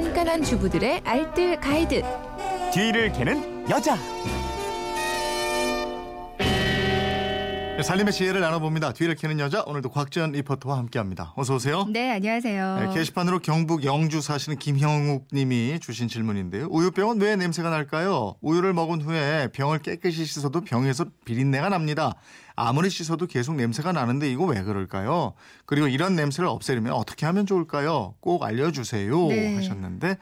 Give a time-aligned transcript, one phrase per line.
[0.00, 2.02] 깐깐한 주부들의 알뜰 가이드.
[2.72, 3.98] 뒤를 캐는 여자.
[7.76, 8.94] 네, 살림의 지혜를 나눠봅니다.
[8.94, 11.34] 뒤를 캐는 여자 오늘도 곽지연 리포터와 함께합니다.
[11.36, 11.84] 어서 오세요.
[11.90, 12.80] 네, 안녕하세요.
[12.80, 16.68] 네, 게시판으로 경북 영주 사시는 김형욱 님이 주신 질문인데요.
[16.70, 18.36] 우유병은 왜 냄새가 날까요?
[18.40, 22.14] 우유를 먹은 후에 병을 깨끗이 씻어도 병에서 비린내가 납니다.
[22.60, 25.34] 아무리 씻어도 계속 냄새가 나는데 이거 왜 그럴까요?
[25.64, 28.14] 그리고 이런 냄새를 없애려면 어떻게 하면 좋을까요?
[28.20, 29.56] 꼭 알려주세요 네.
[29.56, 30.18] 하셨는데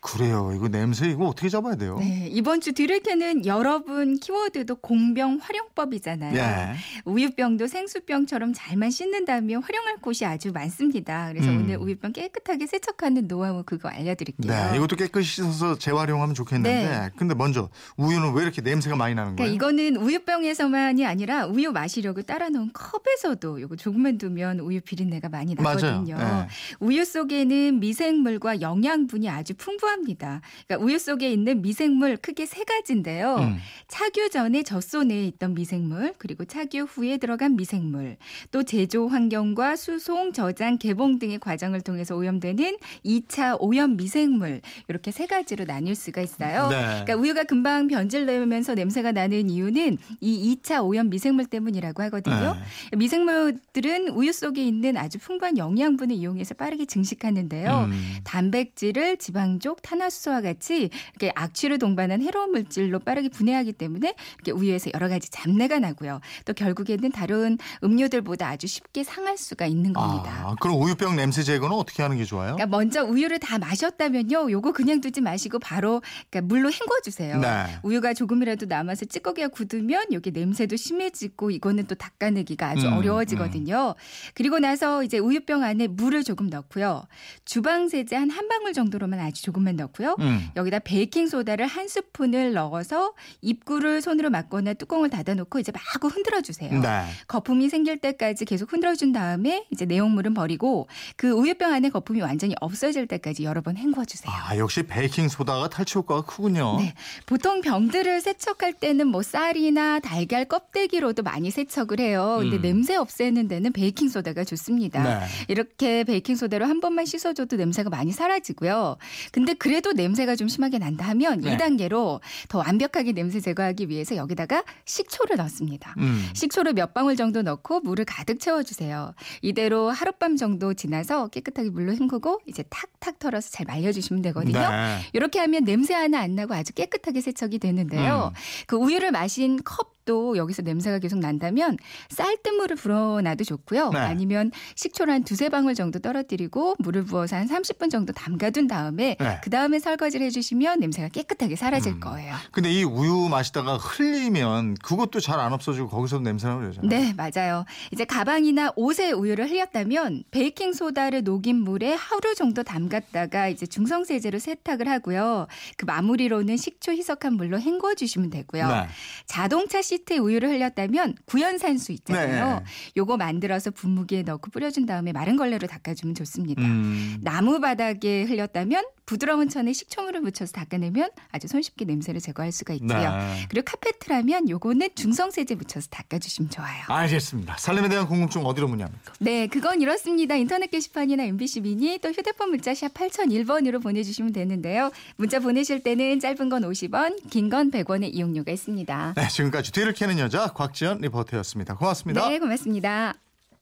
[0.00, 0.52] 그래요.
[0.54, 1.98] 이거 냄새 이거 어떻게 잡아야 돼요?
[1.98, 6.36] 네, 이번 주 뒤를 캐는 여러분 키워드도 공병 활용법이잖아요.
[6.38, 6.76] 예.
[7.04, 11.28] 우유병도 생수병처럼 잘만 씻는다면 활용할 곳이 아주 많습니다.
[11.28, 11.62] 그래서 음.
[11.64, 14.52] 오늘 우유병 깨끗하게 세척하는 노하우 그거 알려드릴게요.
[14.52, 17.10] 네, 이것도 깨끗이 씻어서 재활용하면 좋겠는데 네.
[17.16, 19.56] 근데 먼저 우유는 왜 이렇게 냄새가 많이 나는 거예요?
[19.58, 25.54] 그러니까 이거는 우유병에서만이 아니라 우유 마시려고 따라 놓은 컵에서도 이거 조금만 두면 우유 비린내가 많이
[25.54, 26.16] 나거든요.
[26.16, 26.48] 네.
[26.78, 30.42] 우유 속에는 미생물과 영양분이 아주 풍부합니다.
[30.66, 33.36] 그러니까 우유 속에 있는 미생물 크게 세 가지인데요.
[33.36, 33.56] 음.
[33.88, 38.16] 착유 전에 젖소 내에 있던 미생물, 그리고 착유 후에 들어간 미생물,
[38.52, 45.26] 또 제조 환경과 수송, 저장, 개봉 등의 과정을 통해서 오염되는 2차 오염 미생물 이렇게 세
[45.26, 46.68] 가지로 나뉠 수가 있어요.
[46.68, 46.76] 네.
[46.76, 52.56] 그러니까 우유가 금방 변질되면서 냄새가 나는 이유는 이 2차 오염 미생물 때문 이라고 하거든요.
[52.90, 52.96] 네.
[52.96, 57.88] 미생물들은 우유 속에 있는 아주 풍부한 영양분을 이용해서 빠르게 증식하는데요.
[57.90, 58.14] 음.
[58.24, 65.08] 단백질을 지방족, 탄화수소와 같이 이렇게 악취를 동반한 해로운 물질로 빠르게 분해하기 때문에 이렇게 우유에서 여러
[65.08, 66.20] 가지 잡내가 나고요.
[66.44, 70.44] 또 결국에는 다른 음료들보다 아주 쉽게 상할 수가 있는 겁니다.
[70.46, 72.54] 아, 그럼 우유병 냄새 제거는 어떻게 하는 게 좋아요?
[72.54, 74.50] 그러니까 먼저 우유를 다 마셨다면요.
[74.50, 77.38] 요거 그냥 두지 마시고 바로 그러니까 물로 헹궈 주세요.
[77.38, 77.78] 네.
[77.82, 83.94] 우유가 조금이라도 남아서 찌꺼기가 굳으면 여기 냄새도 심해지고 이거는 또 닦아내기가 아주 음, 어려워지거든요.
[84.34, 87.04] 그리고 나서 이제 우유병 안에 물을 조금 넣고요.
[87.44, 90.16] 주방 세제 한 한 방울 정도로만 아주 조금만 넣고요.
[90.20, 90.48] 음.
[90.56, 96.40] 여기다 베이킹 소다를 한 스푼을 넣어서 입구를 손으로 막거나 뚜껑을 닫아 놓고 이제 마구 흔들어
[96.40, 96.72] 주세요.
[96.80, 97.04] 네.
[97.28, 102.54] 거품이 생길 때까지 계속 흔들어 준 다음에 이제 내용물은 버리고 그 우유병 안에 거품이 완전히
[102.60, 104.32] 없어질 때까지 여러 번 헹궈 주세요.
[104.34, 106.76] 아, 역시 베이킹 소다가 탈취 효과가 크군요.
[106.78, 106.94] 네.
[107.26, 112.38] 보통 병들을 세척할 때는 뭐 쌀이나 달걀 껍데기로도 많이 세척을 해요.
[112.40, 112.62] 근데 음.
[112.62, 115.02] 냄새 없애는 데는 베이킹 소다가 좋습니다.
[115.02, 115.26] 네.
[115.48, 118.96] 이렇게 베이킹 소다로 한 번만 씻어줘도 냄새가 많이 사라지고요.
[119.32, 121.56] 근데 그래도 냄새가 좀 심하게 난다 하면 네.
[121.56, 125.94] 2단계로 더 완벽하게 냄새 제거하기 위해서 여기다가 식초를 넣습니다.
[125.98, 126.28] 음.
[126.34, 129.14] 식초를 몇 방울 정도 넣고 물을 가득 채워주세요.
[129.40, 134.58] 이대로 하룻밤 정도 지나서 깨끗하게 물로 헹구고 이제 탁탁 털어서 잘 말려주시면 되거든요.
[134.58, 134.98] 네.
[135.12, 138.32] 이렇게 하면 냄새 하나 안 나고 아주 깨끗하게 세척이 되는데요.
[138.34, 138.38] 음.
[138.66, 141.76] 그 우유를 마신 컵도 여기서 냄새가 계속 난다면
[142.08, 143.90] 쌀뜨물을 불어놔도 좋고요.
[143.90, 143.98] 네.
[143.98, 149.40] 아니면 식초를 한 두세 방울 정도 떨어뜨리고 물을 부어서 한 30분 정도 담가둔 다음에 네.
[149.44, 152.00] 그 다음에 설거지를 해주시면 냄새가 깨끗하게 사라질 음.
[152.00, 152.34] 거예요.
[152.50, 156.88] 근데 이 우유 마시다가 흘리면 그것도 잘 안 없어지고 거기서도 냄새 나고 그러잖아요.
[156.88, 157.64] 네, 맞아요.
[157.90, 164.38] 이제 가방이나 옷에 우유를 흘렸다면 베이킹 소다를 녹인 물에 하루 정도 담갔다가 이제 중성 세제로
[164.38, 165.48] 세탁을 하고요.
[165.76, 168.68] 그 마무리로는 식초 희석한 물로 헹궈 주시면 되고요.
[168.68, 168.86] 네.
[169.26, 172.60] 자동차 시트에 우유를 흘렸다면 구연산수 있잖아요.
[172.60, 172.64] 네.
[172.96, 176.62] 요거 만들어서 분무기에 넣고 뿌려준 다음에 마른 걸레로 닦아주면 좋습니다.
[176.62, 177.18] 음.
[177.22, 182.98] 나무 바닥에 흘렸다면 부드러운 천에 식초물을 묻혀서 닦아내면 아주 손쉽게 냄새를 제거할 수가 있고요.
[182.98, 183.46] 네.
[183.50, 186.84] 그리고 카페트라면 요거는 중성세제 묻혀서 닦아주시면 좋아요.
[186.86, 187.56] 알겠습니다.
[187.58, 189.12] 살림에 대한 궁금증 어디로 문의합니까?
[189.18, 190.36] 네, 그건 이렇습니다.
[190.36, 194.90] 인터넷 게시판이나 MBC 미니 또 휴대폰 문자 샵 8001번으로 보내주시면 되는데요.
[195.16, 199.14] 문자 보내실 때는 짧은 건 50원, 긴 건 100원의 이용료가 있습니다.
[199.16, 201.76] 네, 지금까지 뒤를 캐는 여자 곽지연 리포터였습니다.
[201.76, 202.28] 고맙습니다.
[202.28, 203.14] 네, 고맙습니다.